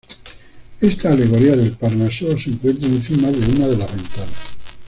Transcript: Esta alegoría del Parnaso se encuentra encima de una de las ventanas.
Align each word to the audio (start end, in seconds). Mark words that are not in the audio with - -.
Esta 0.79 1.11
alegoría 1.13 1.55
del 1.55 1.73
Parnaso 1.77 2.35
se 2.35 2.49
encuentra 2.49 2.87
encima 2.87 3.27
de 3.29 3.37
una 3.55 3.67
de 3.67 3.77
las 3.77 3.95
ventanas. 3.95 4.33